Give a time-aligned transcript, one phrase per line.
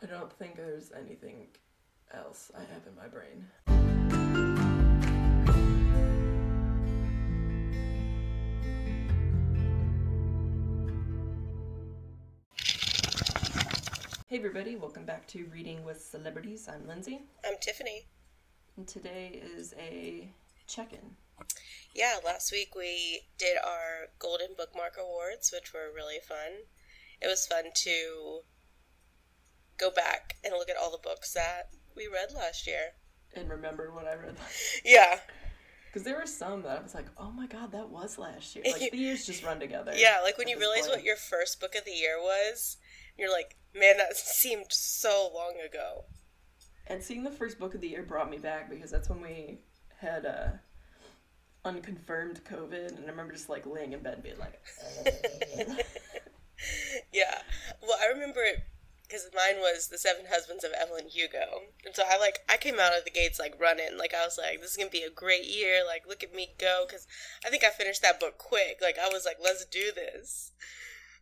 [0.00, 1.48] I don't think there's anything
[2.14, 4.48] else I have in my brain.
[14.28, 16.68] Hey everybody, welcome back to Reading with Celebrities.
[16.68, 18.04] I'm Lindsey, I'm Tifani.
[18.76, 20.28] and today is a
[20.66, 21.16] check-in.
[21.94, 26.66] Yeah, last week we did our Golden Bookmark Awards, which were really fun.
[27.20, 28.40] It was fun to
[29.78, 32.92] go back and look at all the books that we read last year.
[33.34, 34.36] And remember what I read
[34.84, 35.20] Yeah,
[35.86, 38.64] because there were some that I was like, "Oh my god, that was last year."
[38.70, 39.92] Like the years just run together.
[39.96, 40.98] yeah, like when you realize point.
[40.98, 42.76] what your first book of the year was,
[43.16, 46.04] you're like, man, that seemed so long ago.
[46.86, 49.58] And seeing the first book of the year brought me back because that's when we
[49.98, 50.48] had uh,
[51.64, 54.60] unconfirmed COVID, and I remember just like laying in bed being like,
[57.12, 57.38] Yeah,
[57.82, 58.62] well, I remember it
[59.02, 61.62] because mine was The Seven Husbands of Evelyn Hugo.
[61.84, 63.98] And so I like, I came out of the gates like running.
[63.98, 65.82] Like, I was like, this is going to be a great year.
[65.86, 66.84] Like, look at me go.
[66.86, 67.06] Because
[67.44, 68.78] I think I finished that book quick.
[68.80, 70.52] Like, I was like, let's do this.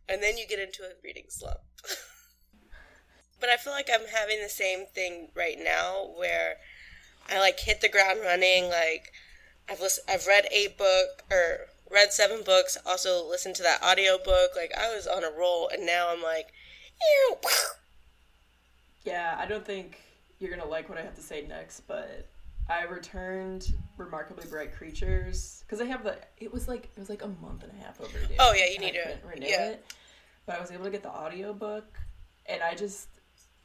[0.08, 1.58] And then you get into a reading slump.
[3.40, 6.56] but I feel like I'm having the same thing right now where
[7.28, 8.68] I like hit the ground running.
[8.68, 9.12] Like,
[9.68, 12.78] I've listened, I've read eight book or read seven books.
[12.86, 14.52] Also listened to that audio book.
[14.54, 16.48] Like I was on a roll, and now I'm like,
[17.00, 17.36] ew.
[19.06, 20.00] "Yeah, I don't think
[20.38, 22.28] you're gonna like what I have to say next, but."
[22.68, 26.18] I returned Remarkably Bright Creatures because I have the.
[26.38, 28.34] It was like it was like a month and a half overdue.
[28.40, 29.68] Oh, yeah, you need to- renew yeah.
[29.70, 29.94] it,
[30.46, 31.96] but I was able to get the audiobook,
[32.46, 33.06] and I just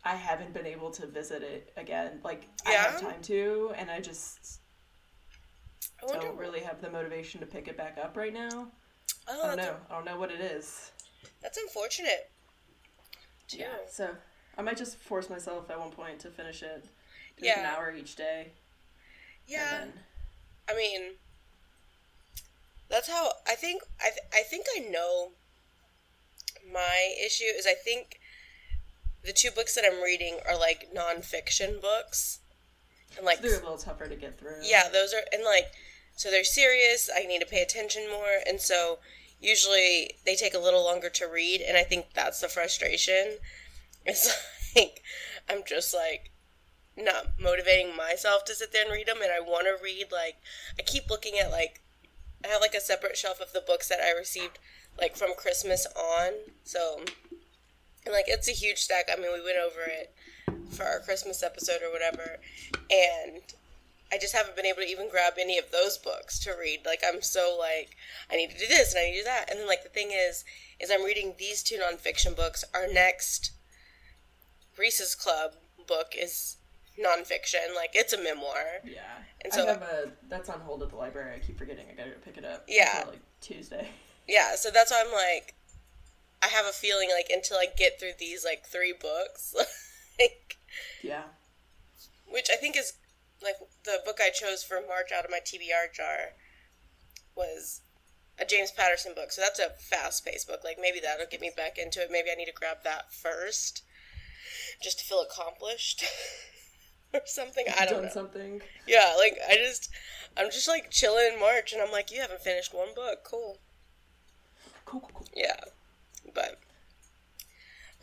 [0.04, 2.20] I haven't been able to visit it again.
[2.24, 4.60] Like I have time to, and I just
[6.02, 6.28] I wonder.
[6.28, 8.68] don't really have the motivation to pick it back up right now.
[9.28, 9.76] oh, I don't know.
[9.90, 10.92] I don't know what it is.
[11.42, 12.30] that's unfortunate.
[13.48, 13.58] Too.
[13.60, 13.68] Yeah.
[13.90, 14.12] So
[14.58, 16.86] I might just force myself at one point to finish it.
[17.40, 18.50] Take an hour each day.
[19.48, 19.80] Yeah.
[19.80, 19.94] Then,
[20.70, 21.14] I mean,
[22.90, 23.84] that's how I think.
[24.00, 25.32] I th- I think I know.
[26.72, 28.20] My issue is I think
[29.24, 32.40] the two books that I'm reading are like nonfiction books,
[33.18, 34.58] and like they're a little tougher to get through.
[34.64, 35.72] Yeah, those are and like
[36.16, 37.10] so they're serious.
[37.14, 39.00] I need to pay attention more, and so
[39.40, 43.38] usually they take a little longer to read, and I think that's the frustration.
[44.06, 44.32] It's
[44.76, 45.04] like
[45.50, 46.32] I'm just like
[46.98, 50.08] not motivating myself to sit there and read them, and I want to read.
[50.12, 50.38] Like
[50.80, 51.82] I keep looking at like
[52.44, 54.60] I have like a separate shelf of the books that I received
[55.00, 57.04] like from Christmas on, so.
[58.04, 59.10] And like it's a huge stack.
[59.12, 60.12] I mean, we went over it
[60.72, 62.40] for our Christmas episode or whatever,
[62.90, 63.44] and
[64.12, 66.82] I just haven't been able to even grab any of those books to read.
[66.86, 67.96] Like I'm so like
[68.30, 69.50] I need to do this and I need to do that.
[69.50, 70.44] And then like the thing is
[70.80, 72.66] is I'm reading these two nonfiction books.
[72.74, 73.52] Our next
[74.78, 75.54] Reese's Club
[75.88, 76.58] book is
[77.00, 77.76] nonfiction.
[77.76, 78.82] Like it's a memoir.
[78.84, 79.02] Yeah.
[79.44, 81.36] And I so- have a that's on hold at the library.
[81.36, 82.66] I keep forgetting I gotta go pick it up.
[82.68, 83.04] Yeah.
[83.08, 83.88] like Tuesday.
[84.28, 85.56] Yeah, so that's why I'm like
[86.44, 89.54] I have a feeling like until I get through these like three books
[90.20, 90.58] like
[91.04, 91.24] Yeah.
[92.30, 92.94] which I think is
[93.44, 96.34] like the book I chose for March out of my TBR jar
[97.36, 97.82] was
[98.40, 99.32] a James Patterson book.
[99.32, 100.62] So that's a fast paced book.
[100.64, 102.10] Like maybe that'll get me back into it.
[102.12, 103.84] Maybe I need to grab that first
[104.82, 106.04] just to feel accomplished
[107.14, 107.66] or something.
[107.80, 108.10] I don't Done know.
[108.10, 108.62] something.
[108.88, 109.90] Yeah, like I just
[110.38, 113.24] I'm just like chilling in March and I'm like, you haven't finished one book.
[113.24, 113.60] Cool.
[114.86, 115.28] Cool, cool, cool.
[115.36, 115.60] Yeah.
[116.34, 116.60] But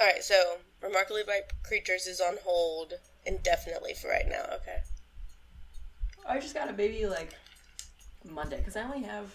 [0.01, 2.95] Alright, so Remarkably Bright Creatures is on hold
[3.27, 4.79] indefinitely for right now, okay.
[6.27, 7.35] I just got a maybe like
[8.25, 9.35] Monday because I only have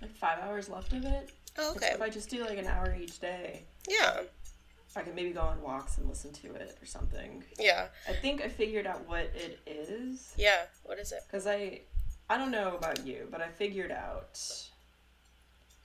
[0.00, 1.30] like five hours left of it.
[1.58, 1.88] Oh, okay.
[1.88, 4.20] so if I just do like an hour each day, Yeah.
[4.96, 7.44] I can maybe go on walks and listen to it or something.
[7.58, 7.88] Yeah.
[8.08, 10.62] I think I figured out what it is Yeah.
[10.84, 11.20] What is it?
[11.26, 11.82] because I,
[12.28, 14.40] I don't know about you, but I figured out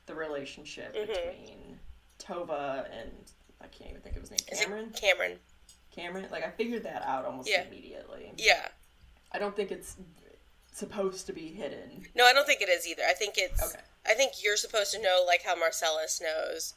[0.05, 1.07] the relationship Mhm.
[1.07, 1.79] between
[2.19, 3.11] Tova and
[3.61, 4.39] I can't even think of his name.
[4.47, 4.91] Cameron.
[4.93, 5.39] Cameron?
[5.91, 6.27] Cameron.
[6.31, 7.63] Like I figured that out almost Yeah.
[7.63, 8.33] immediately.
[8.37, 8.67] Yeah.
[9.31, 9.95] I don't think it's
[10.73, 12.07] supposed to be hidden.
[12.15, 13.03] No, I don't think it is either.
[13.07, 13.83] I think it's Okay.
[14.05, 16.73] I think you're supposed to know like how Marcellus knows.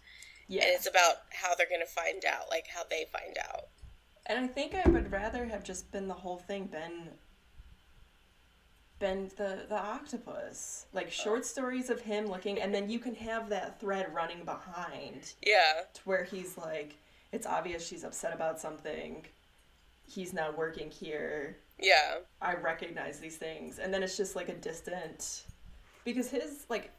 [0.48, 0.64] Yeah.
[0.64, 3.68] And it's about how they're gonna find out, like how they find out.
[4.26, 7.10] And I think I would rather have just been the whole thing been
[8.98, 10.86] been the the octopus.
[10.92, 11.22] Like uh-huh.
[11.22, 15.82] short stories of him looking and then you can have that thread running behind Yeah.
[15.94, 16.96] to where he's like
[17.32, 19.26] it's obvious she's upset about something.
[20.08, 21.58] He's now working here.
[21.78, 22.18] Yeah.
[22.40, 23.78] I recognize these things.
[23.78, 25.44] And then it's just like a distant
[26.04, 26.90] because his like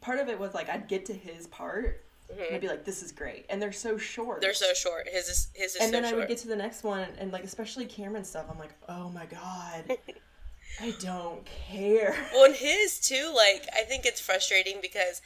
[0.00, 3.02] part of it was like I'd get to his part and I'd be like, "This
[3.02, 4.40] is great," and they're so short.
[4.40, 5.08] They're so short.
[5.08, 7.32] His is his is and so then I would get to the next one, and
[7.32, 9.96] like especially Cameron stuff, I'm like, "Oh my god,
[10.80, 13.32] I don't care." Well, and his too.
[13.34, 15.20] Like, I think it's frustrating because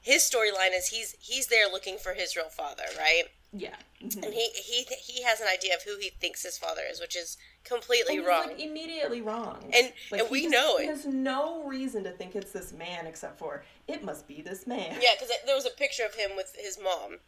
[0.00, 3.24] his storyline is he's he's there looking for his real father, right?
[3.52, 4.24] Yeah, Mhm.
[4.24, 7.16] And he he he has an idea of who he thinks his father is, which
[7.16, 8.46] is completely And wrong.
[8.48, 10.88] like immediately wrong, And- Like, and we just- know He it.
[10.90, 15.00] has no reason to think it's this man, except for it must be this man.
[15.00, 17.20] yeah, because there was a picture of him with his mom,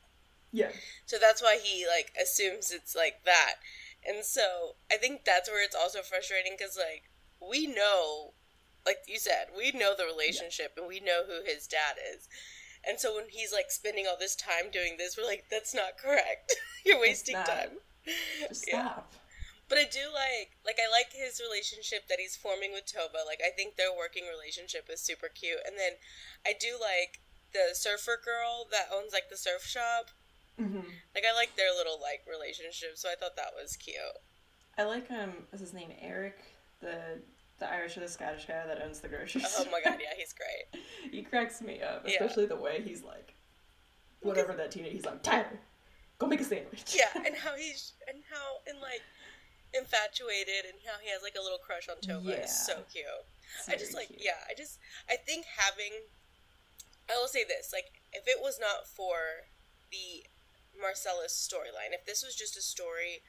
[0.53, 0.73] yeah.
[1.07, 3.55] so that's why he like assumes it's like that.
[4.07, 7.11] And so I think that's where it's also frustrating because like
[7.41, 8.35] we know,
[8.85, 12.29] like you said, we know the relationship and we know who his dad is.
[12.89, 15.99] And so when he's like spending all this time doing this, we're like, that's not
[15.99, 16.55] correct.
[16.85, 17.79] You're wasting time.
[18.49, 18.83] Just Yeah.
[18.93, 19.13] stop.
[19.69, 23.27] But I do like, like I like his relationship that he's forming with Tova.
[23.27, 25.59] Like I think their working relationship is super cute.
[25.67, 25.99] And then
[26.47, 27.19] I do like
[27.53, 30.11] the surfer girl that owns like the surf shop.
[30.59, 33.97] hmm Like I like their little like relationship, so I thought that was cute.
[34.79, 35.91] I like um, what's his name?
[36.01, 36.39] Eric,
[36.81, 37.19] the
[37.59, 40.33] the Irish or the Scottish guy that owns the grocery Oh my god, yeah, he's
[40.41, 40.85] great.
[41.11, 42.13] he cracks me up, Yeah.
[42.23, 43.35] especially the way he's like,
[44.21, 44.93] whatever that teenage.
[44.93, 45.59] He's like, Tyler,
[46.19, 46.95] go make a sandwich.
[46.95, 49.01] Yeah, and how he's and how and like
[49.77, 52.45] infatuated and how he has like a little crush on Tova Yeah.
[52.45, 53.07] is so cute.
[53.61, 54.23] It's I just like cute.
[54.25, 54.79] yeah, I just
[55.09, 55.93] I think having
[57.09, 59.47] I will say this, like if it was not for
[59.93, 60.27] the
[60.81, 63.23] Marcellus storyline, if this was just a story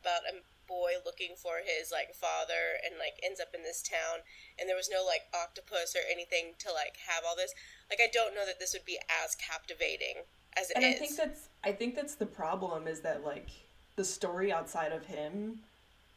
[0.00, 4.24] about a boy looking for his like father and like ends up in this town
[4.58, 7.52] and there was no like octopus or anything to like have all this,
[7.90, 10.24] like I don't know that this would be as captivating
[10.56, 10.84] as it is.
[10.84, 13.48] and I think that's I think that's the problem is that like
[13.96, 15.58] the story outside of him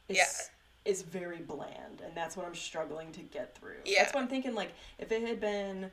[0.09, 0.91] is Yeah.
[0.91, 3.77] is very bland and that's what I'm struggling to get through.
[3.85, 4.03] Yeah.
[4.03, 5.91] That's what I'm thinking like if it had been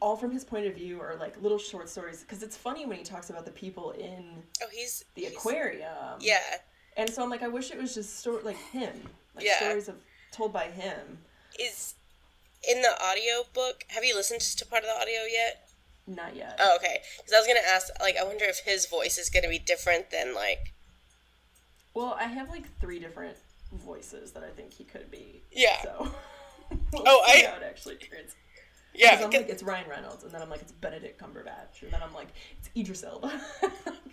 [0.00, 2.98] all from his point of view or like little short stories because it's funny when
[2.98, 6.18] he talks about the people in oh, he's the he's- aquarium.
[6.20, 6.40] Yeah,
[6.96, 9.08] And so I'm like I wish it was just story like him.
[9.34, 9.56] Like Yeah.
[9.58, 9.96] stories of
[10.32, 11.18] told by him.
[11.58, 11.94] is
[12.68, 13.84] in the audio book.
[13.88, 15.68] Have you listened to part of the audio yet?
[16.06, 16.56] Not yet.
[16.60, 17.00] Oh, okay.
[17.16, 20.10] Because I was gonna ask, like, I wonder if his voice is gonna be different
[20.10, 20.72] than like,
[21.98, 23.36] Well, I have like three different
[23.72, 25.42] voices that I think he could be.
[25.50, 25.82] Yeah.
[25.82, 26.08] So.
[26.92, 28.36] we'll Oh, I- how it actually turns.
[28.94, 32.00] yeah, I'm like, it's Ryan Reynolds, and then I'm like, it's Benedict Cumberbatch, and then
[32.00, 32.28] I'm like,
[32.58, 33.40] it's Idris Elba.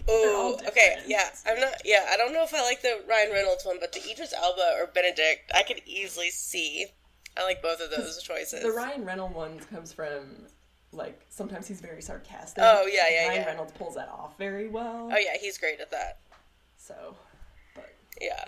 [0.08, 1.30] Oh, okay, yeah.
[1.48, 1.74] I'm not.
[1.84, 4.76] Yeah, I don't know if I like the Ryan Reynolds one, but the Idris Elba
[4.80, 6.86] or Benedict, I could easily see.
[7.36, 8.62] I like both of those choices.
[8.62, 10.46] The Ryan Reynolds one comes from,
[10.92, 12.64] like, sometimes he's very sarcastic.
[12.64, 13.46] Oh, yeah, yeah, Ryan yeah.
[13.48, 15.10] Reynolds pulls that off very well.
[15.12, 16.20] oh yeah, he's great at that.
[16.78, 17.16] So,
[18.20, 18.46] Yeah.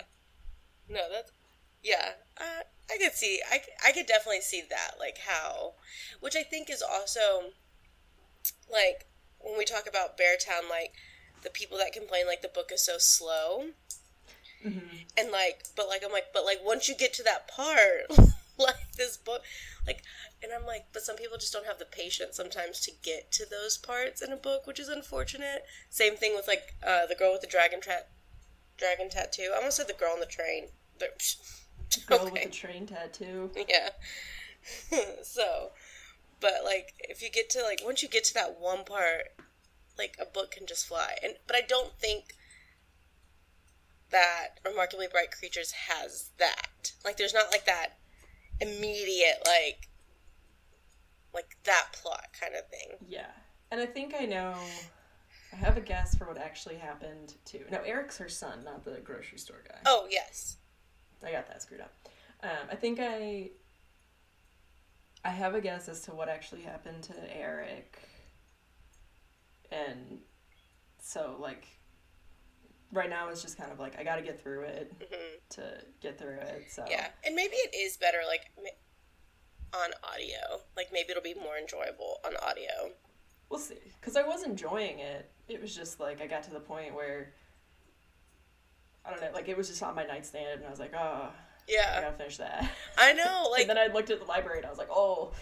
[0.88, 1.32] No, that's
[1.82, 2.14] yeah.
[2.38, 3.42] Uh, I could see.
[3.50, 4.92] I I could definitely see that.
[4.98, 5.74] Like how,
[6.20, 7.52] which I think is also
[8.70, 9.06] like
[9.40, 10.92] when we talk about Beartown, like
[11.42, 13.66] the people that complain like the book is so slow,
[14.64, 15.04] mhm.
[15.16, 18.08] and like, but like I'm like, but like once you get to that part,
[18.58, 19.42] like this book,
[19.86, 20.02] like,
[20.42, 23.46] and I'm like, but some people just don't have the patience sometimes to get to
[23.48, 25.64] those parts in a book, which is unfortunate.
[25.90, 28.08] Same thing with like uh, the girl with the dragon tat,
[28.78, 29.50] dragon tattoo.
[29.52, 31.36] I almost said the girl on the train, but
[32.06, 32.30] girl okay.
[32.32, 33.50] with the train tattoo.
[33.68, 33.90] yeah.
[35.22, 35.72] so,
[36.40, 39.34] but like if you get to like once you get to that one part,
[39.98, 41.16] like a book can just fly.
[41.22, 42.34] And but I don't think
[44.10, 46.92] that Remarkably Bright Creatures has that.
[47.04, 47.98] Like there's not like that
[48.60, 49.88] immediate like
[51.34, 52.96] like that plot kind of thing.
[53.06, 53.30] Yeah,
[53.70, 54.54] and I think I know.
[55.52, 57.60] I have a guess for what actually happened to.
[57.70, 59.78] No, Eric's her son, not the grocery store guy.
[59.86, 60.56] Oh yes.
[61.24, 61.92] I got that screwed up.
[62.42, 63.50] Um, I think I
[65.24, 67.98] I have a guess as to what actually happened to Eric.
[69.72, 70.20] And
[71.02, 71.66] so like
[72.92, 75.62] right now it's just kind of like I got to get through it hmm to
[76.00, 76.66] get through it.
[76.70, 78.42] So Yeah, and maybe it is better like
[79.74, 80.60] on audio.
[80.76, 82.92] Like maybe it'll be more enjoyable on audio.
[83.50, 83.76] we'll see.
[84.02, 85.30] Cuz I was enjoying it.
[85.48, 87.32] It was just like I got to the point where
[89.04, 91.30] I don't know, like it was just on my nightstand and I was like, "Oh,
[91.66, 93.48] yeah, I got to finish that." I know.
[93.50, 95.32] Like and then I looked at the library and I was like, "Oh,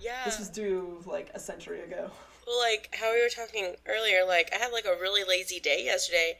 [0.00, 0.24] yeah.
[0.24, 2.10] this was due like a century ago."
[2.46, 5.84] Well, like how we were talking earlier, like I had like a really lazy day
[5.84, 6.38] yesterday,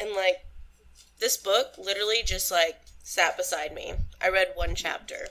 [0.00, 0.44] and like
[1.20, 3.94] this book literally just like sat beside me.
[4.20, 5.28] I read one chapter,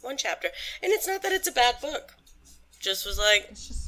[0.00, 0.48] one chapter,
[0.82, 2.14] and it's not that it's a bad book.
[2.80, 3.83] Just was like It's just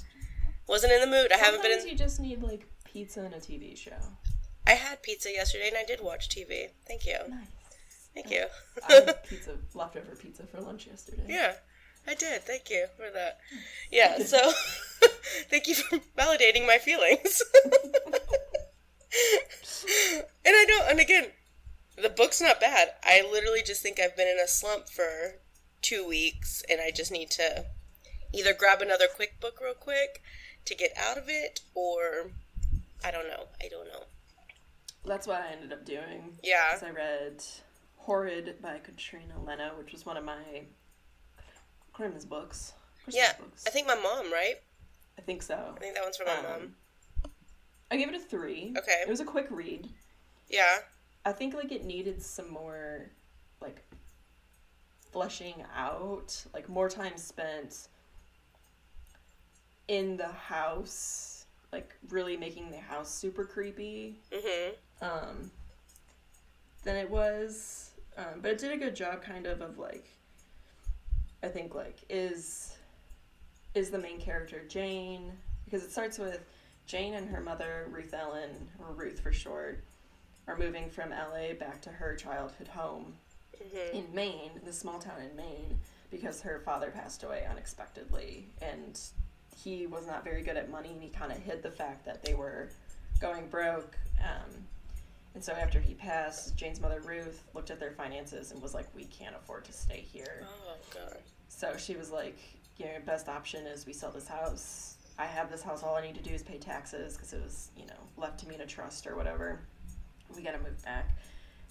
[0.68, 1.32] wasn't in the mood.
[1.32, 1.90] I haven't been Sometimes in.
[1.90, 3.96] you just need like pizza and a TV show.
[4.66, 6.68] I had pizza yesterday, and I did watch TV.
[6.88, 7.46] Thank you, Nice.
[8.14, 8.46] thank you.
[8.88, 11.22] I had pizza, leftover pizza for lunch yesterday.
[11.28, 11.52] Yeah,
[12.06, 12.42] I did.
[12.42, 13.38] Thank you for that.
[13.92, 14.38] Yeah, so
[15.50, 17.42] Thank you for validating my feelings.
[20.44, 21.26] and I don't, and again,
[22.00, 22.88] the book's not bad.
[23.04, 25.36] I literally just think I've been in a slump for
[25.82, 27.64] two weeks and I just need to
[28.32, 30.22] either grab another quick book real quick
[30.64, 32.30] to get out of it or
[33.04, 33.44] I don't know.
[33.62, 34.04] I don't know.
[35.04, 36.36] That's what I ended up doing.
[36.42, 36.72] Yeah.
[36.72, 37.44] Because I read
[37.98, 40.62] Horrid by Katrina Leno, which was one of my
[41.92, 42.72] Christmas books.
[43.04, 43.32] Christmas Yeah.
[43.38, 43.64] books.
[43.66, 44.56] I think my mom, right?
[45.18, 45.74] I think so.
[45.76, 46.76] I think that one's for my Um, mom.
[47.90, 48.74] I gave it a three.
[48.76, 49.02] Okay.
[49.02, 49.88] It was a quick read.
[50.48, 50.78] Yeah.
[51.24, 53.10] I think like it needed some more
[53.60, 53.84] like
[55.12, 57.88] fleshing out, like more time spent
[59.88, 64.20] in the house, like really making the house super creepy.
[64.30, 64.74] Mhm.
[65.00, 65.50] Um
[66.84, 67.90] than it was.
[68.16, 70.08] Um, but it did a good job kind of of like
[71.42, 72.76] I think like is
[73.74, 75.32] is the main character Jane
[75.64, 76.40] because it starts with
[76.86, 79.82] Jane and her mother Ruth Ellen or Ruth for short
[80.46, 83.18] are moving from LA back to her childhood home
[83.60, 83.90] Mhm.
[83.92, 88.98] in Maine, the small town in Maine, because her father passed away unexpectedly and
[89.56, 92.22] he was not very good at money and he kind of hid the fact that
[92.22, 92.68] they were
[93.20, 93.96] going broke.
[94.20, 94.50] Um,
[95.34, 98.86] and so after he passed, Jane's mother Ruth looked at their finances and was like,
[98.94, 101.18] "We can't afford to stay here." Oh god.
[101.48, 102.38] So she was like,
[102.78, 104.96] "You know, best option is we sell this house.
[105.18, 105.82] I have this house.
[105.82, 108.48] All I need to do is pay taxes because it was, you know, left to
[108.48, 109.60] me in a trust or whatever.
[110.34, 111.16] We got to move back."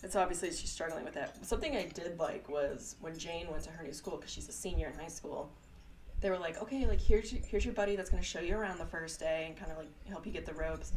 [0.04, 1.44] And so obviously she's struggling with that.
[1.46, 4.52] Something I did like was when Jane went to her new school because she's a
[4.52, 5.52] senior in high school.
[6.22, 8.56] They were like, "Okay, like here's your, here's your buddy that's going to show you
[8.58, 10.94] around the first day and kind of like help you get the ropes."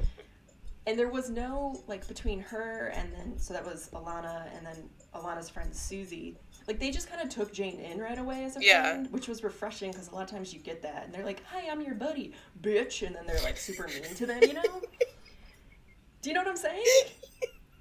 [0.86, 4.88] And there was no like between her and then so that was Alana and then
[5.14, 6.38] Alana's friend Susie.
[6.66, 8.82] Like they just kind of took Jane in right away as a Yeah.
[8.92, 11.42] friend, which was refreshing because a lot of times you get that and they're like,
[11.46, 12.32] "Hi, I'm your buddy,
[12.62, 14.62] bitch," and then they're like super mean to them, you know?
[16.22, 16.84] Do you know what I'm saying?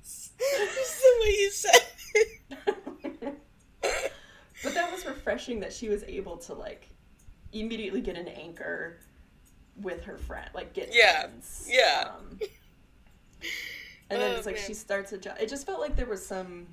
[0.03, 1.82] Just the way you said
[2.15, 3.38] it.
[4.63, 6.89] but that was refreshing that she was able to like
[7.62, 8.98] immediately get an anchor
[9.82, 11.22] with her friend, like get Yeah.
[11.22, 11.68] friends.
[11.70, 12.12] Yeah.
[12.16, 12.40] Um,
[14.10, 14.66] and then Oh, it's like man.
[14.66, 15.38] she starts a job.
[15.40, 16.68] It just felt like there was some,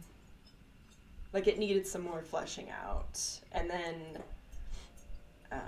[1.33, 3.21] like it needed some more fleshing out,
[3.53, 3.95] and then,
[5.53, 5.61] um,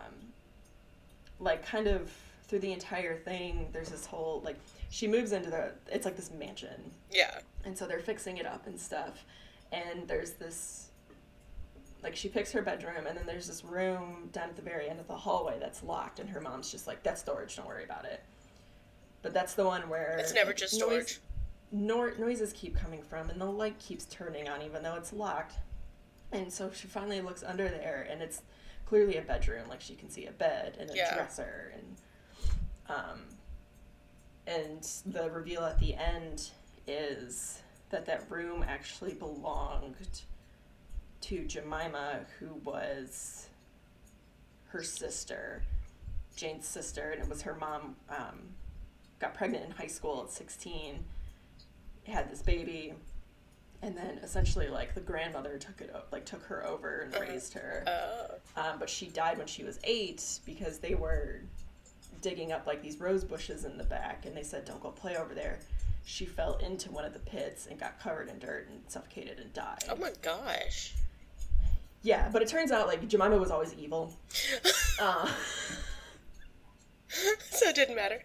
[1.40, 2.10] like kind of
[2.48, 4.56] through the entire thing, there's this whole like
[4.90, 5.72] she moves into the.
[5.90, 7.40] It's like this mansion Yeah.
[7.64, 9.24] and so they're fixing it up and stuff
[9.72, 10.85] and there's this
[12.06, 15.00] like she picks her bedroom and then there's this room down at the very end
[15.00, 18.04] of the hallway that's locked and her mom's just like that's storage don't worry about
[18.04, 18.22] it
[19.22, 21.20] but that's the one where It's never just noise- storage.
[21.72, 25.54] nor- noises keep coming from and the light keeps turning on even though it's locked
[26.30, 28.42] and so she finally looks under there and it's
[28.84, 31.12] clearly a bedroom like she can see a bed and a Yeah.
[31.12, 31.96] dresser and
[32.88, 33.20] um
[34.46, 36.50] and the reveal at the end
[36.86, 39.96] is that that room actually belonged
[41.22, 43.48] to Jemima, who was
[44.68, 45.62] her sister,
[46.36, 47.96] Jane's sister, and it was her mom.
[48.10, 48.40] Um,
[49.18, 51.04] got pregnant in high school at sixteen,
[52.06, 52.92] had this baby,
[53.82, 57.24] and then essentially like the grandmother took it like took her over and Uh-huh.
[57.24, 57.84] raised her.
[57.86, 58.60] Oh.
[58.60, 61.40] Um, but she died when she was eight because they were
[62.22, 65.16] digging up like these rose bushes in the back, and they said, "Don't go play
[65.16, 65.58] over there."
[66.04, 69.52] She fell into one of the pits and got covered in dirt and suffocated and
[69.52, 69.78] died.
[69.90, 70.94] Oh my gosh.
[72.06, 74.14] Yeah, but it turns out like Jemima was always evil.
[74.98, 75.30] Uh,
[77.50, 78.22] so it didn't matter.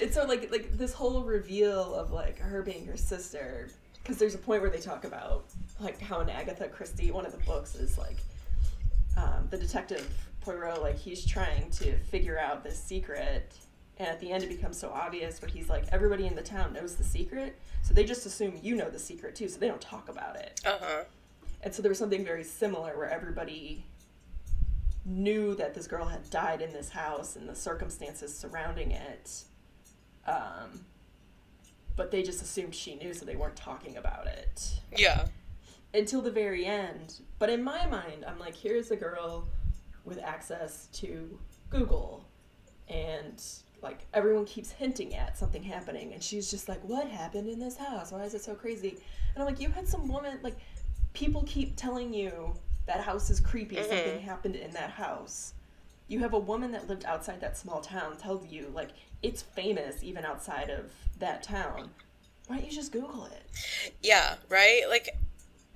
[0.00, 3.68] and so like like this whole reveal of like her being her sister,
[4.02, 5.44] because there's a point where they talk about
[5.80, 8.16] like how in Agatha Christie, one of the books is like
[9.18, 10.08] um, the detective
[10.40, 13.54] Poirot, like he's trying to figure out this secret,
[13.98, 15.38] and at the end it becomes so obvious.
[15.38, 18.76] But he's like, everybody in the town knows the secret, so they just assume you
[18.76, 20.62] know the secret too, so they don't talk about it.
[20.64, 21.04] Uh huh.
[21.64, 23.84] And so there was something very similar where everybody
[25.06, 29.42] knew that this girl had died in this house and the circumstances surrounding it.
[30.26, 30.84] Um,
[31.96, 35.26] but they just assumed she knew, so they weren't talking about it Yeah.
[35.94, 37.20] until the very end.
[37.38, 39.48] But in my mind, I'm like, here's a girl
[40.04, 41.38] with access to
[41.70, 42.24] Google,
[42.88, 43.42] and
[43.82, 47.76] like everyone keeps hinting at something happening, and she's just like, what happened in this
[47.76, 48.12] house?
[48.12, 48.98] Why is it so crazy?
[49.34, 50.56] And I'm like, you had some woman, like,
[51.14, 52.54] people keep telling you
[52.86, 55.54] that house is creepy, something happened in that house.
[56.08, 58.90] You have a woman that lived outside that small town tell you, like,
[59.22, 61.88] it's famous even outside of that town.
[62.46, 63.42] Why don't you just Google it?
[64.02, 64.34] Yeah.
[64.50, 64.82] Right.
[64.88, 65.16] Like,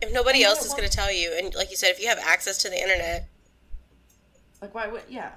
[0.02, 2.18] if nobody else is going to tell you, and like you said, if you have
[2.18, 3.28] access to the internet,
[4.61, 5.30] Like, why would, yeah.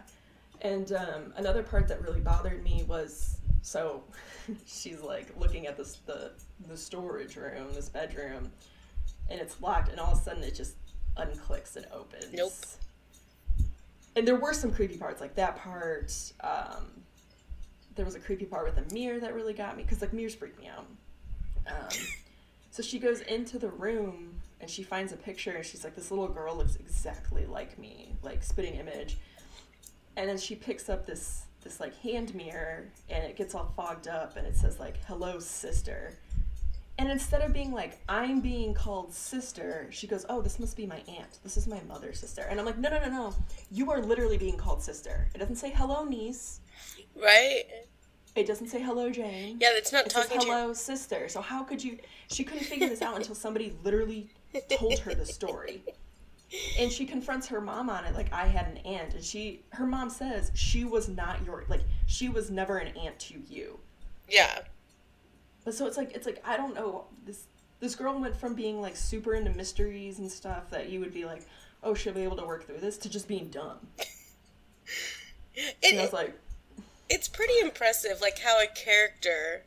[0.61, 4.03] And um, another part that really bothered me was so
[4.65, 6.31] she's like looking at this the
[6.67, 8.51] the storage room, this bedroom,
[9.31, 10.75] and it's locked, and all of a sudden it just
[11.17, 12.27] unclicks and opens.
[12.33, 12.53] Nope.
[14.15, 16.13] And there were some creepy parts, like that part.
[16.41, 16.85] Um,
[17.95, 20.35] there was a creepy part with a mirror that really got me because like mirrors
[20.35, 20.85] freak me out.
[21.67, 21.89] Um,
[22.71, 26.11] so she goes into the room and she finds a picture and she's like, "This
[26.11, 29.17] little girl looks exactly like me, like spitting image."
[30.17, 34.07] And then she picks up this this like hand mirror and it gets all fogged
[34.07, 36.17] up and it says like, "Hello, sister."
[37.01, 40.85] And instead of being like, I'm being called sister, she goes, Oh, this must be
[40.85, 41.39] my aunt.
[41.43, 42.43] This is my mother's sister.
[42.47, 43.33] And I'm like, No, no, no, no.
[43.71, 45.27] You are literally being called sister.
[45.33, 46.59] It doesn't say hello, niece.
[47.15, 47.63] Right?
[48.35, 49.57] It doesn't say hello, Jane.
[49.59, 51.27] Yeah, it's not It says talking to hello, sister.
[51.27, 51.97] So how could you?
[52.27, 54.29] She couldn't figure this out until somebody literally
[54.69, 55.83] told her the story.
[56.77, 59.87] And she confronts her mom on it, like I had an aunt, and she, her
[59.87, 63.79] mom says she was not your, like she was never an aunt to you.
[64.29, 64.59] Yeah.
[65.63, 67.43] But so it's like it's like I don't know this
[67.79, 71.25] this girl went from being like super into mysteries and stuff that you would be
[71.25, 71.43] like,
[71.83, 73.77] oh, she'll be able to work through this to just being dumb.
[75.83, 76.33] And I was like,
[77.09, 79.63] it's pretty impressive, like, how a character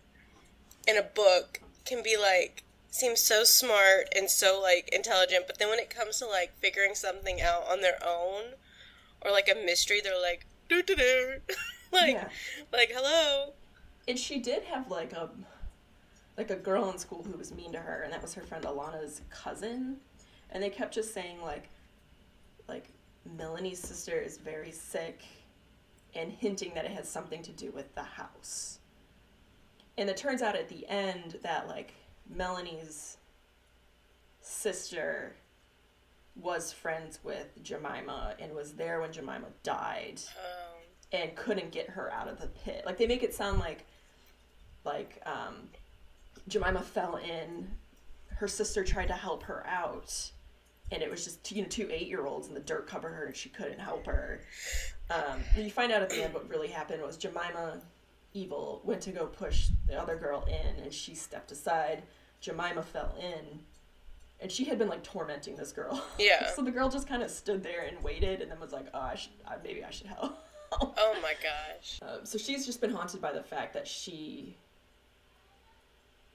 [0.89, 5.69] in a book can be, like, seems so smart and so, like, intelligent, but then
[5.69, 8.55] when it comes to, like, figuring something out on their own,
[9.21, 11.35] or, like, a mystery, they're like, doo doo doo.
[11.93, 12.29] like, Yeah.
[12.73, 13.53] like, hello.
[14.09, 15.29] and she did have like a
[16.37, 18.65] like a girl in school who was mean to her, and that was her friend
[18.65, 19.97] Alana's cousin,
[20.51, 21.69] and they kept just saying like
[22.69, 22.89] like
[23.37, 25.23] Melanie's sister is very sick,
[26.15, 28.79] and hinting that it has something to do with the house.
[29.97, 31.95] And it turns out at the end that like
[32.29, 33.19] Melanie's
[34.41, 35.37] sister
[36.37, 40.81] was friends with Jemima and was there when Jemima died Um,
[41.13, 42.83] and couldn't get her out of the pit.
[42.85, 43.87] Like they make it sound like
[44.85, 45.69] like um
[46.49, 47.71] Jemima fell in,
[48.37, 50.31] her sister tried to help her out,
[50.91, 53.25] and it was just you know two eight year olds and the dirt covered her
[53.27, 54.41] and she couldn't help her.
[55.11, 57.81] Um, you find out at the end what really happened was Jemima
[58.33, 62.03] evil went to go push the other girl in and she stepped aside.
[62.41, 63.61] Jemima fell in.
[64.41, 66.05] And she had been like tormenting this girl.
[66.19, 66.51] Yeah.
[66.55, 69.01] so the girl just kind of stood there and waited, and then was like, "Oh,
[69.01, 70.37] I should, I, maybe I should help."
[70.73, 72.01] oh my gosh.
[72.03, 74.57] Um, so she's just been haunted by the fact that she,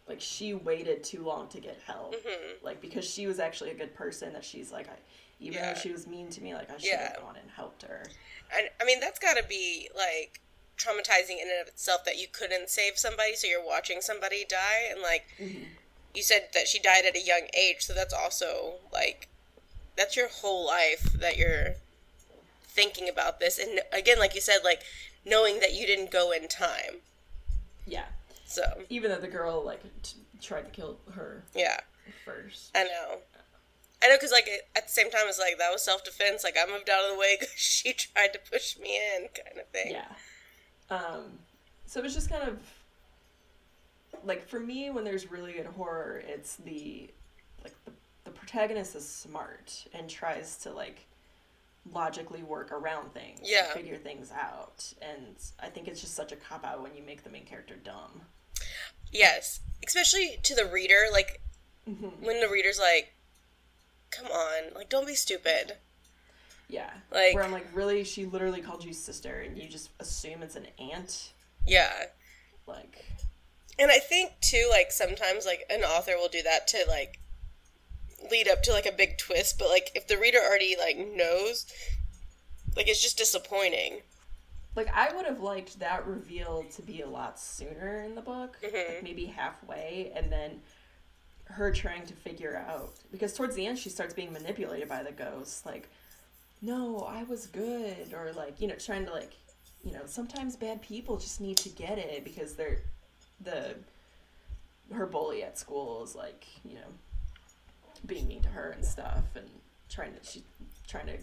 [0.09, 2.15] like, she waited too long to get help.
[2.15, 2.61] Mhm.
[2.63, 4.95] Like, because she was actually a good person, that she's like, I,
[5.39, 5.73] even Yeah.
[5.73, 7.13] though she was mean to me, like, I should Yeah.
[7.13, 8.03] have gone and helped her.
[8.51, 10.41] I, I mean, that's got to be like
[10.77, 14.87] traumatizing in and of itself that you couldn't save somebody, so you're watching somebody die,
[14.89, 15.27] and like
[16.15, 19.27] you said that she died at a young age, so that's also like
[19.95, 21.75] that's your whole life that you're
[22.63, 24.81] thinking about this, and again, like you said, like
[25.25, 27.01] knowing that you didn't go in time.
[27.85, 28.05] Yeah.
[28.49, 31.77] So Even though the girl, like, t- tried to kill her yeah,
[32.25, 32.71] first.
[32.75, 33.19] I know.
[34.01, 36.43] I know, because like at the same time, it's like that was self defense.
[36.43, 39.59] Like I moved out of the way because she tried to push me in, kind
[39.59, 39.91] of thing.
[39.91, 40.07] Yeah.
[40.89, 41.39] Um,
[41.85, 42.57] so it was just kind of
[44.23, 47.09] like for me when there's really good horror, it's the
[47.63, 47.91] like the,
[48.23, 51.05] the protagonist is smart and tries to like
[51.93, 53.73] logically work around things, Yeah.
[53.73, 57.23] figure things out, and I think it's just such a cop out when you make
[57.23, 58.21] the main character dumb.
[59.11, 61.41] Yes, especially to the reader, like
[61.89, 62.23] Mm-hmm.
[62.23, 63.13] when the reader's like,
[64.11, 65.77] "Come on, like don't be stupid."
[66.67, 70.43] Yeah, Like- where I'm like, really, she literally called you sister, and you just assume
[70.43, 71.31] it's an aunt,
[71.65, 72.03] Yeah,
[72.67, 73.03] like.
[73.79, 77.19] and I think too, like sometimes like an author will do that to like
[78.29, 81.65] lead up to like a big twist, but like if the reader already like knows,
[82.75, 84.01] like it's just disappointing.
[84.79, 88.55] Like I would have liked that reveal to be a lot sooner in the book,
[88.61, 88.71] Mhm.
[88.87, 90.61] like maybe halfway, and then
[91.47, 95.11] her trying to figure out because towards the end she starts being manipulated by the
[95.11, 95.89] ghost, like,
[96.61, 99.33] no, I was good, or like you know trying to like,
[99.83, 102.79] you know, sometimes bad people just need to get it because they're
[103.41, 103.75] the
[104.93, 106.87] her bully at school is like you know
[108.05, 109.49] being mean to her and stuff and
[109.89, 110.41] trying to she
[110.87, 111.17] trying to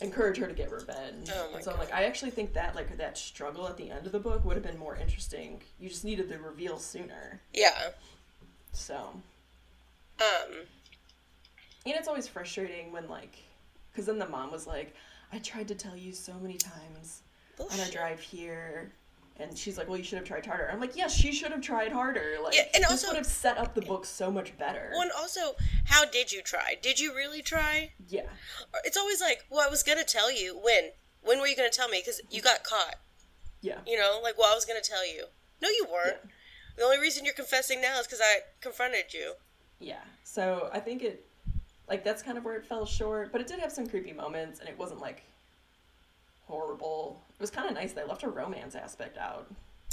[0.00, 1.30] encourage her to get revenge.
[1.32, 4.06] Oh and so I'm like, I actually think that like that struggle at the end
[4.06, 5.60] of the book would have been more interesting.
[5.80, 7.40] You just needed the reveal sooner.
[7.52, 7.90] Yeah.
[8.72, 8.94] So,
[10.20, 10.52] Um.
[11.86, 13.36] and it's always frustrating when like,
[13.92, 14.94] because then the mom was like,
[15.32, 17.22] I tried to tell you so many times
[17.58, 18.92] on our drive here.
[19.38, 21.60] And she's like, "Well, you should have tried harder." I'm like, "Yes, she should have
[21.60, 22.36] tried harder.
[22.42, 25.02] Like, Yeah, and this also- would have set up the book so much better." Well,
[25.02, 26.76] and also, how did you try?
[26.80, 27.92] Did you really try?
[28.08, 28.28] yeah,
[28.84, 30.92] It's always like, well, I was gonna tell you when.
[31.22, 31.98] when were you going to tell me?
[32.00, 33.00] Because you got caught.
[33.60, 33.80] Yeah.
[33.84, 35.24] You know, like, well, I was going to tell you.
[35.60, 36.18] No, you weren't.
[36.22, 36.30] Yeah.
[36.76, 39.34] The only reason you're confessing now is because I confronted you.
[39.80, 40.04] Yeah.
[40.22, 41.26] So I think it,
[41.88, 44.60] like, that's kind of where it fell short, but it did have some creepy moments,
[44.60, 45.24] and it wasn't like
[46.46, 47.22] horrible.
[47.34, 47.92] It was kind of nice.
[47.92, 49.46] They left a romance aspect out,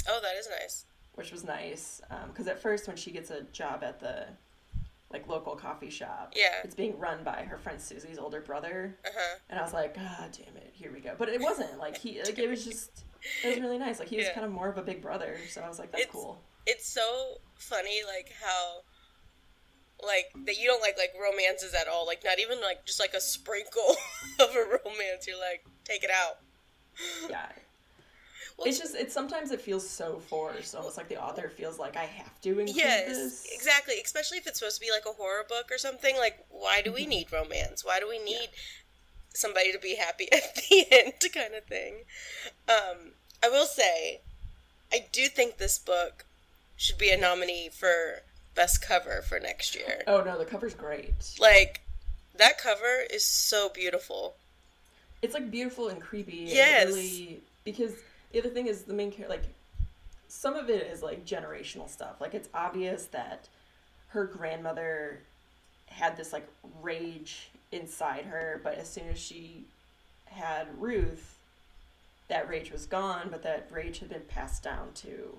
[0.08, 0.86] Oh, that is nice.
[1.14, 2.00] which was nice.
[2.28, 4.26] Because at first, when she gets a job at the
[5.10, 6.60] like local coffee shop, Yeah.
[6.64, 9.38] it's being run by her friend Susie's older brother, Uh huh.
[9.50, 11.14] and I was like, God damn it, here we go.
[11.16, 13.04] But it wasn't like he like it was just
[13.44, 13.98] it was really nice.
[14.00, 14.34] Like he was Yeah.
[14.34, 16.40] kind of more of a big brother, so I was like, that's It's- cool.
[16.66, 18.80] It's so funny, like how,
[20.04, 22.06] like that you don't like like romances at all.
[22.06, 23.96] Like not even like just like a sprinkle
[24.40, 25.26] of a romance.
[25.26, 26.38] You're like, take it out.
[27.30, 27.46] Yeah.
[28.56, 31.96] Well, It's just it's sometimes it feels so forced, almost like the author feels like
[31.96, 33.46] I have to include Yes, this.
[33.52, 33.94] exactly.
[34.04, 36.16] Especially if it's supposed to be like a horror book or something.
[36.16, 37.84] Like, why do we need romance?
[37.84, 38.50] Why do we need
[39.34, 42.04] somebody to be happy at the end, kind of thing?
[42.68, 44.20] Um, I will say,
[44.92, 46.24] I do think this book
[46.76, 48.20] should be a nominee for
[48.54, 50.02] best cover for next year.
[50.06, 51.12] Oh no, the cover's great.
[51.40, 51.80] Like,
[52.36, 54.36] that cover is so beautiful.
[55.24, 56.40] It's like beautiful and creepy.
[56.40, 56.86] and Yes.
[56.88, 57.92] really, because
[58.32, 59.34] the other thing is the main character.
[59.34, 59.44] Like,
[60.28, 62.20] some of it is like generational stuff.
[62.20, 63.48] Like it's obvious that
[64.08, 65.20] her grandmother
[65.86, 66.46] had this like
[66.82, 69.64] rage inside her, but as soon as she
[70.26, 71.38] had Ruth,
[72.28, 73.28] that rage was gone.
[73.30, 75.36] But that rage had been passed down to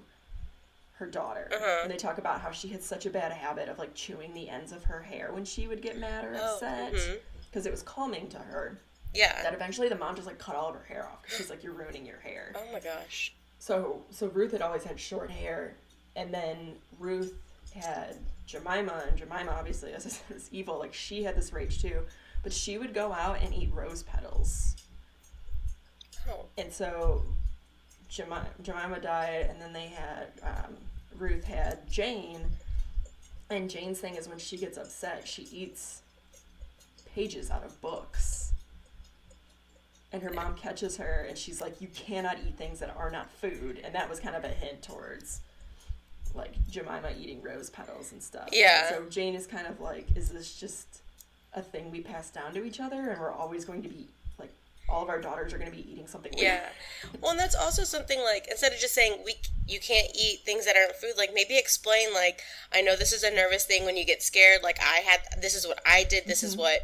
[0.97, 1.49] her daughter.
[1.53, 1.79] Uh-huh.
[1.83, 4.49] And they talk about how she had such a bad habit of like chewing the
[4.49, 7.17] ends of her hair when she would get mad or Oh, upset mhm.
[7.49, 8.77] because it was calming to her
[9.15, 9.41] Yeah.
[9.43, 11.63] that eventually the mom just like cut all of her hair off 'cause she's like
[11.63, 13.34] you're ruining your hair Oh my gosh.
[13.60, 15.75] so so ruth had always had short hair
[16.15, 17.34] and then ruth
[17.75, 22.01] had jemima and jemima obviously is this evil like she had this rage too
[22.43, 24.75] but she would go out and eat rose petals
[26.28, 26.45] Oh.
[26.58, 27.23] and so
[28.10, 30.75] jemima, jemima died and then they had um,
[31.19, 32.41] ruth had jane
[33.49, 36.01] and jane's thing is when she gets upset she eats
[37.13, 38.51] pages out of books
[40.15, 43.30] and her mom catches her and she's like you cannot eat things that are not
[43.30, 45.41] food and that was kind of a hint towards
[46.34, 48.89] like jemima eating rose petals and stuff Yeah.
[48.89, 50.88] so jane is kind of like is this just
[51.54, 54.08] a thing we pass down to each other and we're always going to be
[54.39, 54.49] like
[54.88, 56.43] all of our daughters are going to be eating something weird.
[56.45, 56.69] Yeah.
[57.21, 59.36] Well, and that's also something like instead of just saying we
[59.67, 62.41] you can't eat things that aren't food, like maybe explain like
[62.73, 64.62] I know this is a nervous thing when you get scared.
[64.63, 66.25] Like I had this is what I did.
[66.28, 66.47] This Mm-hmm.
[66.47, 66.80] is what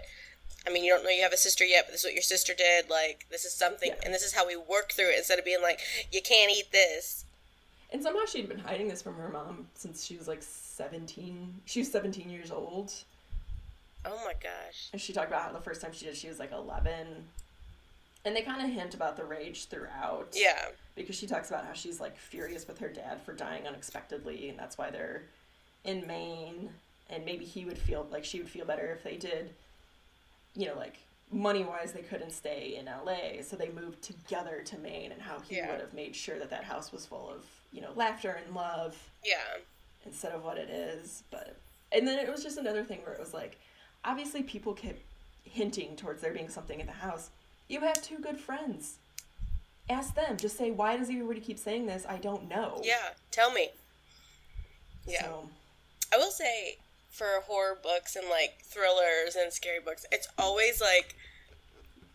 [0.67, 0.83] I mean.
[0.83, 2.89] You don't know you have a sister yet, but this is what your sister did.
[2.89, 4.01] Like this is something, Yeah.
[4.05, 5.17] and this is how we work through it.
[5.17, 5.79] Instead of being like
[6.11, 7.25] you can't eat this.
[7.93, 11.79] and somehow she'd been hiding this from her mom since she was like 17 she
[11.79, 12.93] was 17 years old
[14.05, 14.89] Oh my gosh.
[14.93, 17.07] And she talked about how the first time she did, she was like 11.
[18.25, 20.29] And they kind of hint about the rage throughout.
[20.33, 20.69] Yeah.
[20.95, 24.57] Because she talks about how she's like furious with her dad for dying unexpectedly, and
[24.57, 25.21] that's why they're
[25.83, 26.69] in Maine.
[27.11, 29.51] And maybe he would feel like she would feel better if they did,
[30.55, 30.97] you know, like
[31.31, 33.41] money wise, they couldn't stay in LA.
[33.41, 35.71] So they moved together to Maine, and how he Yeah.
[35.71, 38.97] would have made sure that that house was full of, you know, laughter and love
[39.23, 39.57] Yeah.
[40.05, 41.23] instead of what it is.
[41.31, 41.55] But
[41.93, 43.57] and then it was just another thing where it was like,
[44.05, 45.01] obviously people kept
[45.43, 47.29] hinting towards there being something in the house.
[47.67, 48.95] You have two good friends.
[49.89, 50.37] Ask them.
[50.37, 52.05] Just say, why does everybody keep saying this?
[52.07, 52.79] I don't know.
[52.83, 53.09] Yeah.
[53.31, 53.71] Tell me.
[55.05, 55.21] Yeah.
[55.23, 55.49] So,
[56.13, 56.77] I will say
[57.11, 61.15] for horror books and like thrillers and scary books, it's always like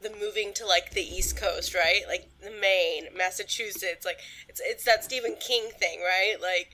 [0.03, 2.03] the moving to like the East Coast, right?
[2.09, 6.37] Like the Maine, Massachusetts, like it's it's that Stephen King thing, right?
[6.41, 6.71] Like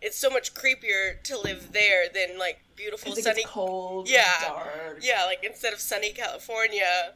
[0.00, 4.32] it's so much creepier to live there than like beautiful it sunny cold, Yeah.
[4.40, 4.98] dark.
[5.02, 7.12] yeah, like instead of sunny California,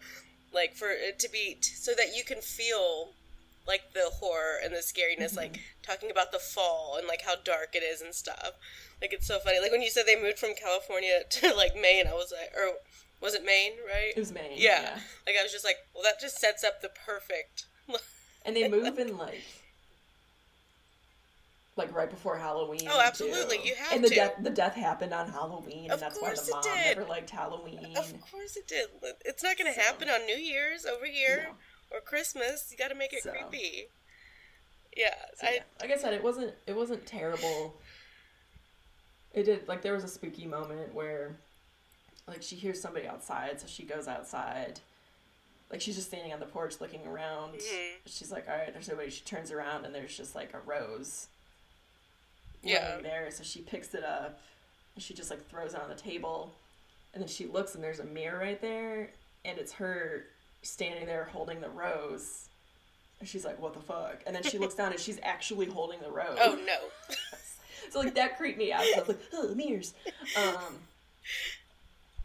[0.52, 3.10] like for it to be t- so that you can feel
[3.66, 5.82] like the horror and the scariness, like mm-hmm.
[5.82, 8.52] talking about the fall and like how dark it is and stuff.
[9.00, 9.60] Like it's so funny.
[9.60, 12.74] Like when you said they moved from California to like Maine, I was like, or
[13.20, 14.12] was it Maine, right?
[14.16, 14.52] It was Maine.
[14.56, 14.98] yeah.
[15.26, 17.66] Like I was just like, well, that just sets up the perfect.
[18.44, 19.44] And they move in like
[21.76, 22.80] like right before Halloween.
[22.90, 23.68] Oh, absolutely, too.
[23.68, 24.14] you have And the to.
[24.14, 26.98] death the death happened on Halloween, and Of that's why the it mom did.
[26.98, 27.96] never liked Halloween.
[27.96, 28.88] of course it did.
[29.24, 31.54] It's not going to So- happen on New Year's over here No.
[31.92, 32.68] Or Christmas.
[32.70, 33.88] You got to make it So- creepy.
[34.96, 35.62] Yeah, So, I yeah.
[35.80, 37.74] Like I said, it wasn't it wasn't terrible.
[39.32, 41.36] It did like there was a spooky moment where
[42.28, 44.80] like she hears somebody outside, so she goes outside.
[45.70, 47.54] Like she's just standing on the porch looking around.
[47.54, 47.90] Mhm.
[48.04, 49.08] She's like, All right, there's nobody.
[49.10, 51.28] She turns around and there's just like a rose
[52.62, 52.98] Yeah.
[52.98, 53.30] there.
[53.30, 54.40] So she picks it up
[54.94, 56.52] and she just like throws it on the table.
[57.14, 59.10] And then she looks and there's a mirror right there
[59.46, 60.26] and it's her
[60.62, 62.48] standing there holding the rose.
[63.20, 66.00] And she's like, "What the fuck?" And then she looks down and she's actually holding
[66.00, 66.38] the rose.
[66.40, 66.78] Oh no.
[67.90, 68.84] So like that creeped me out.
[68.84, 69.92] So I was like, "Oh, mirrors."
[70.38, 70.78] Um,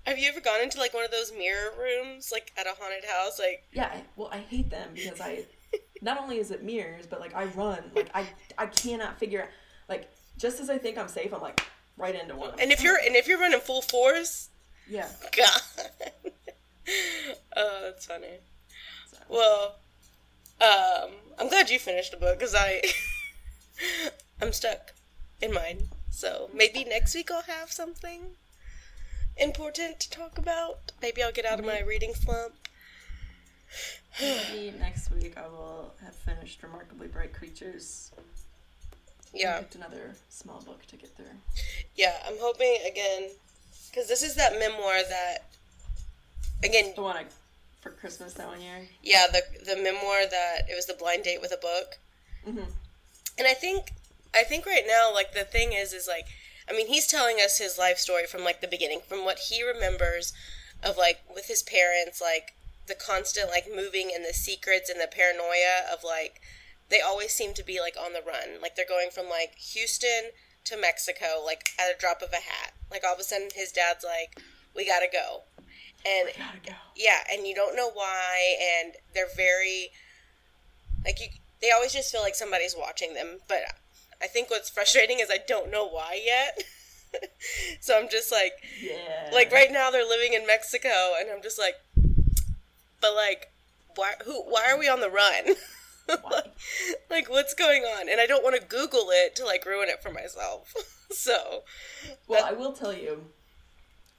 [0.05, 3.03] Have you ever gone into like one of those mirror rooms, like at a haunted
[3.03, 3.37] house?
[3.37, 3.87] Like, yeah.
[3.93, 5.45] I, well, I hate them because I.
[6.01, 9.49] Not only is it mirrors, but like I run, like I I cannot figure out,
[9.89, 11.59] like just as I think I'm safe, I'm like
[11.97, 12.53] right into one.
[12.59, 14.49] and if you're and if you're running full force,
[14.87, 15.61] yeah, God.
[17.55, 18.39] oh, that's funny.
[19.11, 19.17] So.
[19.29, 19.75] Well,
[20.61, 22.81] um, I'm glad you finished the book because I,
[24.41, 24.93] I'm stuck
[25.41, 25.89] in mine.
[26.09, 28.37] So maybe next week I'll have something
[29.37, 30.91] important to talk about.
[31.01, 32.53] Maybe I'll get out of my reading slump.
[34.19, 38.11] maybe next week I will have finished Remarkably Bright Creatures.
[39.33, 41.25] Yeah, picked another small book to get through.
[41.95, 42.15] yeah.
[42.25, 43.29] I'm hoping again
[43.91, 45.46] because this is that memoir that,
[46.63, 47.25] again, The one I,
[47.81, 48.87] for Christmas that one year.
[49.03, 51.97] yeah, the the memoir that it was the blind date with a book.
[52.45, 52.71] hmm
[53.37, 53.91] And I think
[54.33, 56.25] I think right now like the thing is is like
[56.69, 59.63] I mean he's telling us his life story from like the beginning from what he
[59.63, 60.33] remembers
[60.83, 62.53] of like with his parents like
[62.87, 66.41] the constant like moving and the secrets and the paranoia of like
[66.89, 70.31] they always seem to be like on the run like they're going from like Houston
[70.65, 73.71] to Mexico like at a drop of a hat like all of a sudden his
[73.71, 74.41] dad's like
[74.75, 75.43] we got to go
[76.05, 76.29] and
[76.65, 76.73] go.
[76.95, 79.89] yeah, and you don't know why, and they're very
[81.05, 81.27] like you.
[81.61, 83.59] They always just feel like somebody's watching them, but
[84.21, 86.63] I think what's frustrating is I don't know why yet.
[87.79, 89.29] so I'm just like, Yeah.
[89.33, 91.75] like right now they're living in Mexico, and I'm just like,
[93.01, 93.51] but like,
[93.95, 94.13] why?
[94.25, 94.43] Who?
[94.43, 95.55] Why are we on the run?
[96.21, 96.41] Why?
[97.09, 98.07] like, what's going on?
[98.07, 100.73] And I don't want to Google it to like ruin it for myself.
[101.11, 101.63] so,
[102.29, 103.25] Well, I will tell you,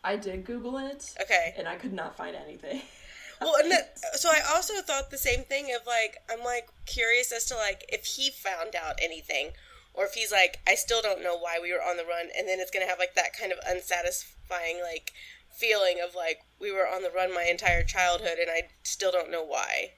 [0.02, 1.54] I did Google it, okay.
[1.56, 2.82] and I could not find anything.
[3.40, 7.30] well and that, so i also thought the same thing of like i'm like curious
[7.30, 9.50] as to like if he found out anything
[9.94, 12.48] or if he's like i still don't know why we were on the run and
[12.48, 15.12] then it's gonna have like that kind of unsatisfying like
[15.50, 19.30] feeling of like we were on the run my entire childhood and i still don't
[19.30, 19.92] know why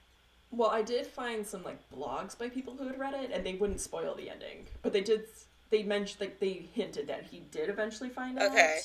[0.50, 3.54] Well, I did find some like blogs by people who had read it, and they
[3.54, 5.22] wouldn't spoil the ending, but they did.
[5.70, 8.50] They mentioned like they hinted that he did eventually find out.
[8.50, 8.80] Okay.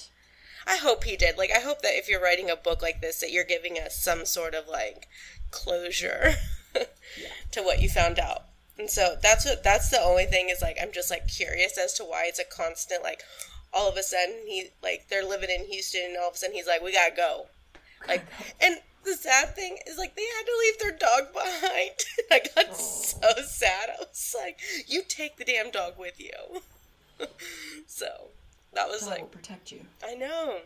[0.67, 1.37] I hope he did.
[1.37, 3.97] Like i hope that if you're writing a book like this that you're giving us
[4.01, 5.07] some sort of like
[5.51, 6.35] closure
[7.51, 8.43] to what you found out.
[8.77, 11.93] And so that's what that's the only thing is like i'm just like curious as
[11.93, 13.23] to why it's a constant like
[13.73, 16.55] all of a sudden he like they're living in houston and all of a sudden
[16.55, 17.47] he's like we gotta go.
[18.07, 18.25] Like
[18.59, 21.91] and the sad thing is like they had to leave their dog behind.
[22.31, 23.89] I got so sad.
[23.91, 26.61] I was like you take the damn dog with you.
[27.87, 28.29] So
[28.75, 29.81] that was God like will protect you.
[30.05, 30.59] I know.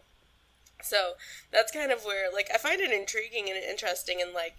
[0.81, 1.13] So
[1.51, 4.55] that's kind of where, like, I find it intriguing and interesting, and like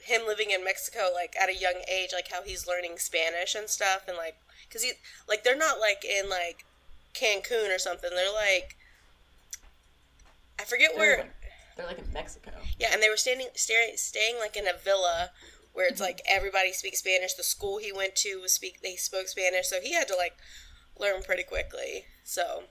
[0.00, 3.68] him living in Mexico, like at a young age, like how he's learning Spanish and
[3.68, 4.36] stuff, and like,
[4.70, 4.92] cause he,
[5.28, 6.64] like, they're not like in like
[7.14, 8.10] Cancun or something.
[8.14, 8.76] They're like,
[10.60, 11.18] I forget They're, where.
[11.18, 11.34] like,
[11.76, 12.50] they're like in Mexico.
[12.78, 15.30] Yeah, and they were standing, staring, staying like in a villa
[15.72, 16.04] where it's mm-hmm.
[16.04, 17.34] like everybody speaks Spanish.
[17.34, 20.36] The school he went to was speak, they spoke Spanish, so he had to like
[20.98, 22.04] learn pretty quickly.
[22.28, 22.64] So,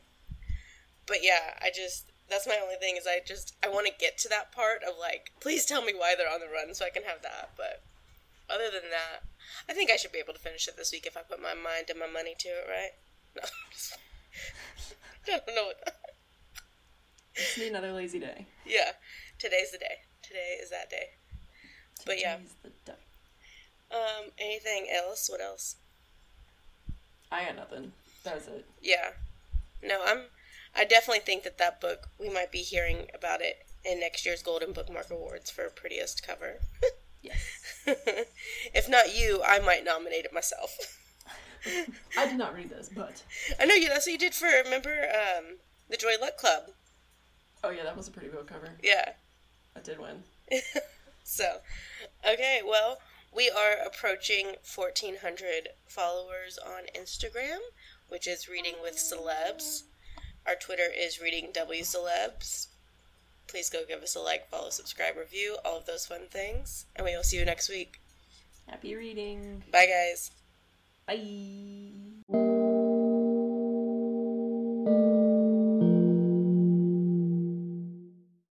[1.07, 4.19] but yeah, I just that's my only thing is I just I want to get
[4.19, 6.91] to that part of like, please tell me why they're on the run so I
[6.91, 7.49] can have that.
[7.57, 7.81] But
[8.53, 9.23] other than that,
[9.67, 11.55] I think I should be able to finish it this week if I put my
[11.55, 12.91] mind and my money to it, right?
[13.35, 13.41] No,
[13.71, 13.97] just-
[15.25, 15.65] don't know.
[15.65, 15.93] What,
[17.35, 18.45] Just need another lazy day.
[18.65, 18.91] yeah,
[19.39, 20.01] today's the day.
[20.21, 21.09] Today is that day.
[22.05, 22.35] But yeah.
[22.37, 22.97] Today's the day.
[23.91, 25.27] Um, anything else?
[25.31, 25.75] What else?
[27.31, 27.91] I got nothing.
[28.23, 28.65] That was it.
[28.81, 29.11] Yeah.
[29.83, 30.25] No, I'm.
[30.75, 34.43] I definitely think that that book we might be hearing about it in next year's
[34.43, 36.59] Golden Bookmark Awards for prettiest cover.
[37.23, 37.57] Yes.
[38.75, 40.77] if not you, I might nominate it myself.
[42.17, 43.23] I did not read this, but
[43.59, 43.89] I know you.
[43.89, 44.45] That's what you did for.
[44.45, 45.57] Remember um,
[45.89, 46.69] the Joy Luck Club?
[47.63, 48.69] oh yeah, that was a pretty book cover.
[48.83, 49.13] Yeah.
[49.75, 50.23] I did win.
[51.23, 51.57] So,
[52.25, 52.61] okay.
[52.65, 52.99] Well,
[53.35, 57.59] we are approaching 1,400 followers on Instagram,
[58.09, 59.83] which is Reading with Celebs.
[60.45, 62.67] Our Twitter is Reading W Celebs.
[63.47, 66.85] Please go give us a like, follow, subscribe, review, all of those fun things.
[66.95, 67.99] And we will see you next week.
[68.67, 69.63] Happy reading.
[69.71, 70.31] Bye, guys.
[71.07, 72.06] Bye.